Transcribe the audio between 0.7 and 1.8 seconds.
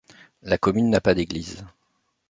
n’a pas d’église.